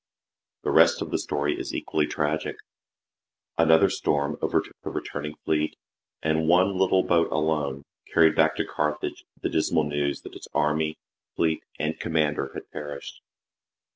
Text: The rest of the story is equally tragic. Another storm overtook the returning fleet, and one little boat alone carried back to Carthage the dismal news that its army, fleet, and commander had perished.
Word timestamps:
The 0.63 0.71
rest 0.71 1.03
of 1.03 1.11
the 1.11 1.19
story 1.19 1.59
is 1.59 1.75
equally 1.75 2.07
tragic. 2.07 2.55
Another 3.55 3.87
storm 3.87 4.35
overtook 4.41 4.73
the 4.81 4.89
returning 4.89 5.35
fleet, 5.45 5.75
and 6.23 6.47
one 6.47 6.75
little 6.75 7.03
boat 7.03 7.31
alone 7.31 7.83
carried 8.11 8.33
back 8.35 8.55
to 8.55 8.65
Carthage 8.65 9.23
the 9.39 9.47
dismal 9.49 9.83
news 9.83 10.21
that 10.23 10.33
its 10.33 10.47
army, 10.55 10.97
fleet, 11.35 11.61
and 11.77 11.99
commander 11.99 12.49
had 12.55 12.67
perished. 12.71 13.21